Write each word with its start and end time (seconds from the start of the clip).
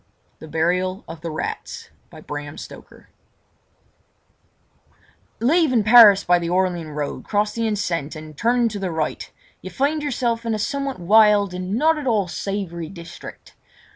The 0.39 0.47
Burial 0.47 1.05
of 1.07 1.21
the 1.21 1.29
Rats 1.29 1.91
Leaving 5.39 5.83
Paris 5.83 6.23
by 6.23 6.39
the 6.39 6.49
Orleans 6.49 6.89
road, 6.89 7.23
cross 7.23 7.53
the 7.53 7.67
Enceinte, 7.67 8.15
and, 8.15 8.35
turning 8.35 8.67
to 8.69 8.79
the 8.79 8.89
right, 8.89 9.31
you 9.61 9.69
find 9.69 10.01
yourself 10.01 10.43
in 10.43 10.55
a 10.55 10.57
somewhat 10.57 10.99
wild 10.99 11.53
and 11.53 11.75
not 11.75 11.99
at 11.99 12.07
all 12.07 12.27
savoury 12.27 12.89
district. 12.89 13.53